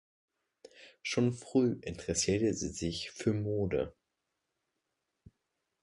[1.03, 3.93] Schon früh interessierte sie sich für Mode.